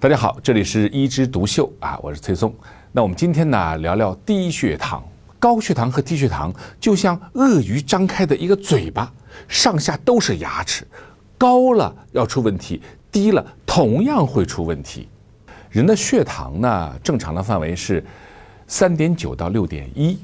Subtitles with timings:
[0.00, 2.54] 大家好，这里是一枝独秀啊，我是崔松。
[2.90, 5.04] 那我们今天呢聊聊低血糖。
[5.38, 9.12] 高血糖和低血糖就像鳄鱼张开的一个嘴巴，
[9.46, 10.86] 上下都是牙齿，
[11.36, 12.80] 高了要出问题，
[13.12, 15.06] 低了同样会出问题。
[15.68, 18.02] 人的血糖呢，正常的范围是
[18.66, 20.18] 三点九到六点一。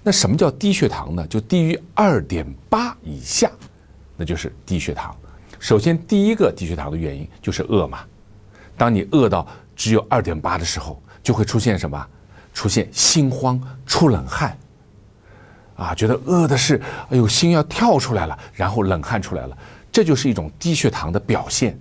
[0.00, 1.26] 那什么叫低血糖呢？
[1.26, 3.50] 就低于二点八以下，
[4.16, 5.12] 那就是低血糖。
[5.58, 8.04] 首先，第一个低血糖的原因就是饿嘛。
[8.78, 9.46] 当你饿到
[9.76, 12.06] 只有二点八的时候，就会出现什么？
[12.54, 14.58] 出现心慌、出冷汗，
[15.76, 19.56] 啊，觉得饿的是，哎呦，心要跳出来了，然后冷汗出来了，
[19.92, 21.78] 这就是一种低血糖的表现。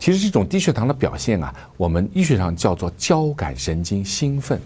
[0.00, 4.60] 其实这种低血糖的表现啊，我们医学上叫做交感神经兴奋，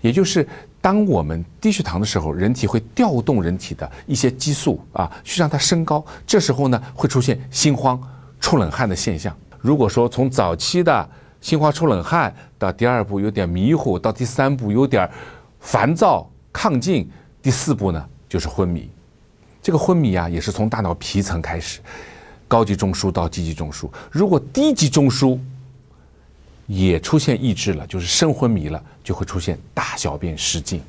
[0.00, 0.48] 也就是
[0.80, 6.02] 当我们低血糖的时候，人体会调动人体的一些激素啊，去让它升高。
[6.26, 8.00] 这时候呢，会出现心慌、
[8.40, 9.36] 出冷汗的现象。
[9.60, 11.08] 如果说从早期的
[11.40, 15.08] 心慌出冷汗，到第二步有点迷糊，到第三步有点
[15.60, 17.10] 烦躁亢进，
[17.42, 18.90] 第四步呢就是昏迷。
[19.62, 21.80] 这个昏迷啊，也是从大脑皮层开始，
[22.48, 23.88] 高级中枢到低级中枢。
[24.10, 25.38] 如果低级中枢
[26.66, 30.80] 也出现抑制了，就是深昏迷了，就会出现大小便失禁。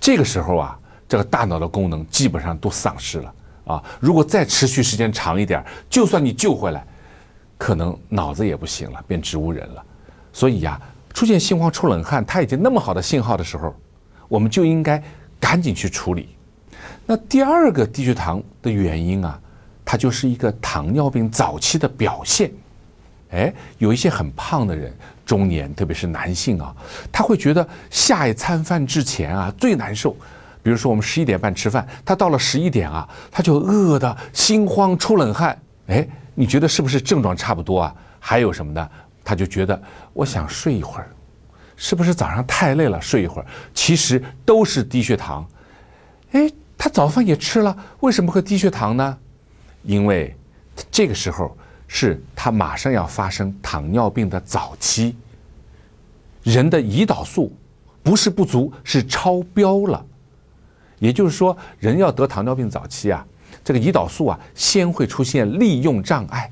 [0.00, 3.34] 这个时候啊，这个大脑的功能基本上都丧失了
[3.66, 3.82] 啊。
[4.00, 6.86] 如果再持续时间长一点，就算你救回来。
[7.62, 9.84] 可能脑子也不行了，变植物人了，
[10.32, 10.80] 所以呀，
[11.14, 13.72] 出现心慌、出冷汗，他已经那么好的信号的时候，
[14.26, 15.00] 我们就应该
[15.38, 16.30] 赶紧去处理。
[17.06, 19.38] 那第二个低血糖的原因啊，
[19.84, 22.50] 它就是一个糖尿病早期的表现。
[23.30, 24.92] 哎，有一些很胖的人，
[25.24, 26.74] 中年，特别是男性啊，
[27.12, 30.16] 他会觉得下一餐饭之前啊最难受。
[30.64, 35.56] 比如说我们十一点半吃饭，他到了十一点啊，他就饿得心慌、出冷汗。
[35.86, 36.04] 哎。
[36.34, 37.94] 你觉得是不是症状差不多啊？
[38.18, 38.88] 还有什么呢？
[39.24, 39.80] 他就觉得
[40.12, 41.08] 我想睡一会儿，
[41.76, 43.46] 是不是早上太累了睡一会儿？
[43.72, 45.46] 其实都是低血糖。
[46.32, 49.18] 哎，他早饭也吃了，为什么会低血糖呢？
[49.82, 50.34] 因为
[50.90, 51.56] 这个时候
[51.86, 55.16] 是他马上要发生糖尿病的早期，
[56.42, 57.54] 人的胰岛素
[58.02, 60.04] 不是不足，是超标了。
[60.98, 63.26] 也就是说，人要得糖尿病早期啊。
[63.64, 66.50] 这个胰岛素啊，先会出现利用障碍，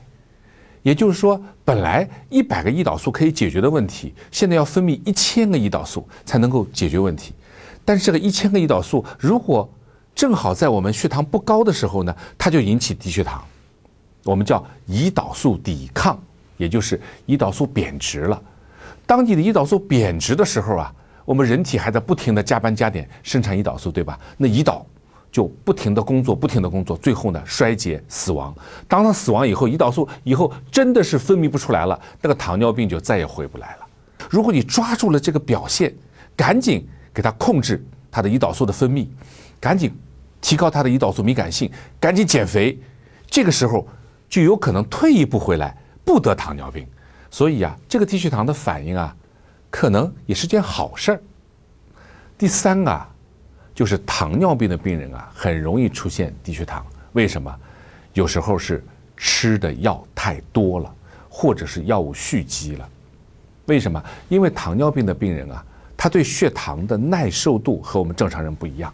[0.83, 7.35] 也就是说，本来一百个胰岛素可以解决的问题，现在要分泌一千个胰岛素才能够解决问题。
[7.85, 9.69] 但是这个一千个胰岛素，如果
[10.15, 13.43] 正好在我们血糖不高的时候呢，它就引起低血糖，
[14.25, 16.17] 我们叫胰岛素抵抗，
[16.57, 18.41] 也就是胰岛素贬值了。
[19.05, 20.95] 当你的胰岛素贬值的时候啊，
[21.25, 24.17] 我们人体还在不停的加班加点生产胰岛素，对吧？
[24.37, 24.87] 那胰岛。
[25.31, 28.53] 就不停的工作，不停的工作，最后呢衰竭死亡。
[28.89, 33.87] 当他死亡以后，胰岛素以后真的是分泌不出来了，那个糖尿病就再也回不来了。
[34.29, 35.95] 如果你抓住了这个表现，
[36.35, 39.07] 赶紧给他控制他的胰岛素的分泌，
[39.61, 39.97] 赶紧
[40.41, 41.71] 提高他的胰岛素敏感性，
[42.01, 42.77] 赶紧减肥，
[43.29, 43.87] 这个时候
[44.29, 46.85] 就有可能退一步回来不得糖尿病。
[47.31, 49.15] 所以啊，这个低血糖的反应啊，
[49.71, 51.23] 可能也是件好事儿。
[52.37, 53.09] 第三啊。
[53.81, 56.85] 就是糖尿病的病人啊，很容易出现低血糖。
[57.13, 57.51] 为什么？
[58.13, 58.85] 有时候是
[59.17, 60.95] 吃的药太多了，
[61.31, 62.87] 或者是药物蓄积了。
[63.65, 64.05] 为什么？
[64.29, 65.65] 因为糖尿病的病人啊，
[65.97, 68.93] 他对血糖的耐受度和我们正常人不一样。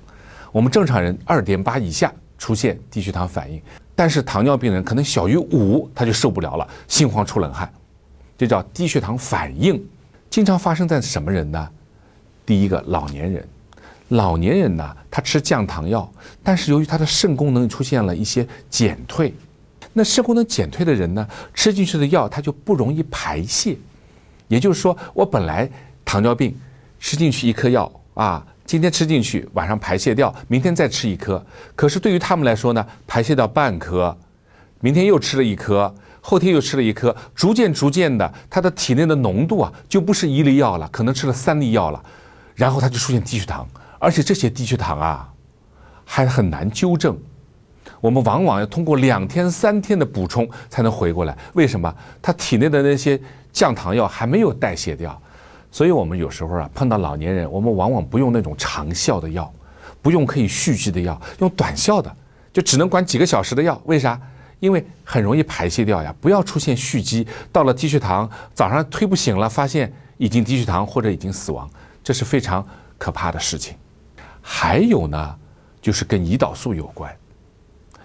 [0.52, 3.60] 我们正常人二点八以下出现低血糖反应，
[3.96, 7.68] 但是糖尿病人可能小于五他就受不了了，心慌出冷汗，
[8.38, 9.84] 这叫低血糖反应。
[10.30, 11.68] 经常发生在什么人呢？
[12.46, 13.44] 第一个，老年人。
[14.08, 16.08] 老年人呢，他吃降糖药，
[16.42, 19.34] 但是由于他的肾功能出现了一些减退，
[19.92, 23.76] 那肾功能减退的人呢，吃进去的药他就不容易排泄。
[24.48, 25.68] 也就是说，我本来
[26.04, 26.56] 糖尿病
[27.00, 31.44] 吃进去一颗药啊，今天吃进去，晚上排泄掉，明天再吃一颗。
[31.74, 34.16] 可是对于他们来说呢，排泄掉半颗，
[34.80, 42.00] 明天又吃了一颗，后天又吃了一颗，逐渐逐渐的，他的体内的浓度啊，就不是一粒药了，可能吃了三粒药了，
[42.54, 43.66] 然后他就出现低血糖。
[44.06, 45.28] 而且这些低血糖啊，
[46.04, 47.18] 还很难纠正，
[48.00, 51.36] 我们往往要通过两天三天的补充才能回过来。
[51.54, 51.92] 为什么？
[52.22, 53.20] 他体内的那些
[53.52, 55.20] 降糖药还没有代谢掉，
[55.72, 59.52] 所以我们有时候啊碰到老年人，我们往往不用那种长效的药，
[60.00, 62.16] 不用可以蓄积的药，用短效的，
[62.52, 63.76] 就只能管几个小时的药。
[63.86, 64.16] 为啥？
[64.60, 71.68] 因为很容易排泄掉呀，不要出现蓄积，到了低血糖早上推不醒了，发现已经低血糖或者已经死亡，
[72.04, 72.64] 这是非常
[72.98, 73.76] 可怕的事情。
[74.48, 75.36] 还有呢，
[75.82, 77.12] 就是跟胰岛素有关。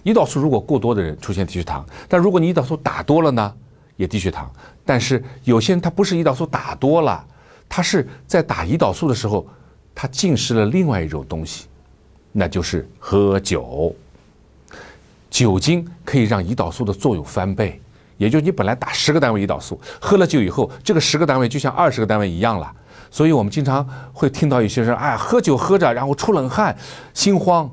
[0.03, 3.53] 胰岛素如果过多的人出现低血糖，但如果你胰岛素打多了呢，
[3.95, 4.51] 也低血糖。
[4.83, 7.23] 但是有些人他不是胰岛素打多了，
[7.69, 9.47] 他是在打胰岛素的时候，
[9.93, 11.67] 他进食了另外一种东西，
[12.31, 13.95] 那就是喝酒。
[15.29, 17.79] 酒精可以让胰岛素的作用翻倍，
[18.17, 22.73] 也就是你本来打十个单位胰岛素，喝了酒以后，这个十个单位就像二十个单位一样了。
[23.11, 26.75] 所以我们经常会听到有些人，哎，喝酒喝着，然后出冷汗，
[27.13, 27.69] 心慌。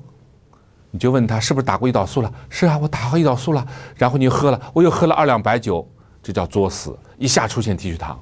[0.91, 2.33] 你就问他是不是打过胰岛素了？
[2.51, 3.65] 是啊，我打过胰岛素了。
[3.95, 5.87] 然后你又喝了，我又喝了二两白酒，
[6.23, 8.21] 这叫作死，一下出现低血糖，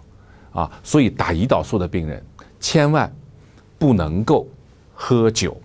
[0.52, 2.22] 啊，所以打胰岛素的病人
[2.60, 3.10] 千万
[3.78, 4.46] 不能够
[4.94, 5.56] 喝酒。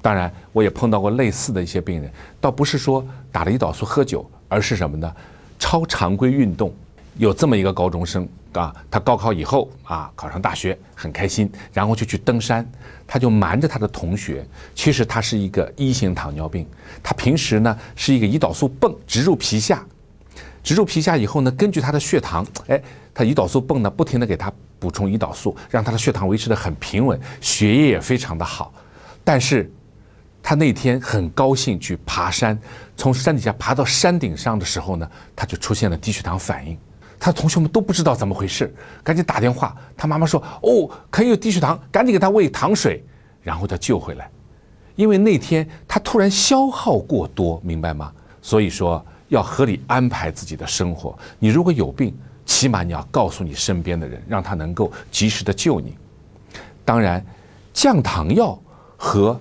[0.00, 2.10] 当然，我也碰到过类似的一些病人，
[2.40, 5.12] 倒不是说打了胰岛素喝酒，而是什么呢？
[5.58, 6.72] 超常规运动。
[7.16, 12.68] 有这么一个高中生啊，他高考以后啊，考上大学很开心，然后就去登山。
[13.06, 16.66] 他就瞒着他的同学，其实他是一个一型糖尿病。
[17.02, 19.84] 他平时呢是一个胰岛素泵植入皮下，
[20.62, 22.82] 植入皮下以后呢，根据他的血糖，哎，
[23.12, 28.72] 他胰岛素泵呢不停的给他补充胰岛素，让他的血糖维持的很平稳，血液也非常的好。
[29.22, 29.70] 但是，
[30.42, 32.58] 他那天很高兴去爬山，
[32.96, 36.76] 从山底下爬到山顶上的时候呢，他就出现了低血糖反应。
[37.18, 38.72] 他同学们都不知道怎么回事，
[39.02, 39.76] 赶紧打电话。
[39.96, 43.02] 他妈妈说：“哦，可以有低血糖，赶紧给他喂糖水，
[43.42, 44.30] 然后他救回来。
[44.96, 48.12] 因为那天他突然消耗过多，明白吗？
[48.42, 51.18] 所以说要合理安排自己的生活。
[51.38, 55.96] 你如果有病，起码你要告诉你身边的人，让他能够及时的救你。
[56.84, 57.24] 当然，
[57.72, 58.56] 降糖药
[58.96, 59.40] 和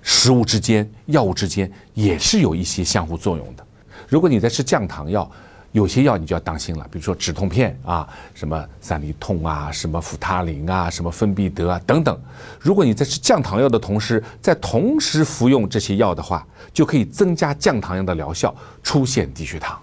[0.00, 3.64] 食物之间、药物之间也是有一些相互作用的。
[4.08, 5.30] 如果你在吃降糖药，
[5.72, 12.18] 有些药你就要当心了，比如说止痛片啊，什么三利痛啊，什么辅他林啊，什么芬必得啊等等。
[12.60, 19.78] 如果你在吃降糖药的同时，在同时服用这些药的话，就可以增加降糖药的疗效，出现低血糖。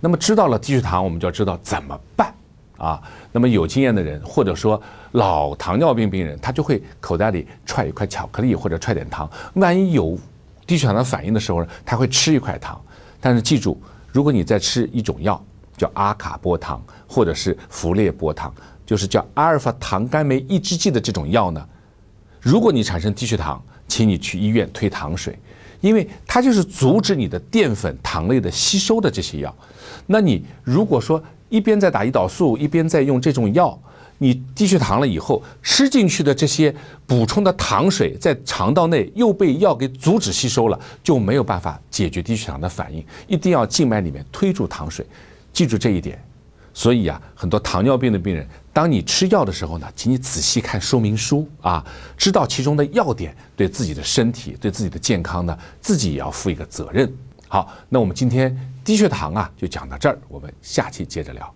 [0.00, 2.34] 那么知道了低血糖，我们就要知道怎么办
[2.76, 3.00] 啊。
[3.30, 4.80] 那么有经验的人，或者说
[5.12, 10.18] 老糖尿病病人，他就会口袋里揣一块巧克力或者揣点糖，万一有
[10.66, 12.80] 低血糖的反应的时候呢，他会吃一块糖。
[13.20, 13.80] 但是记住。
[14.16, 15.38] 如果你在吃一种药，
[15.76, 18.50] 叫阿卡波糖或者是氟列波糖，
[18.86, 21.62] 就是叫阿尔法糖苷酶抑制剂的这种药呢，
[22.40, 25.38] 如果你产生低血糖，请你去医院推糖水，
[25.82, 29.54] 因为它就是阻止你的淀粉糖类的吸收的这些药。
[30.06, 33.78] 那你如果说一边在打胰岛素，一边在用这种药。
[34.18, 36.74] 你低血糖了以后，吃进去的这些
[37.06, 43.04] 补充的糖水在肠道内又被药给阻止吸收了，就没有办法解决低血糖的反应。
[43.26, 45.04] 一定要静脉里面推注糖水，
[45.52, 46.18] 记住这一点。
[46.72, 51.84] 所以啊，很多糖尿病的病人，当你吃药的时候呢，请你仔细看说明书啊，
[52.16, 57.10] 知道其中的要点，对自己的身体、对自己的健康呢，自己也要负一个责任。
[57.48, 58.54] 好，那我们今天
[58.86, 61.52] 低血糖啊，就讲到这儿，我们下期接着聊。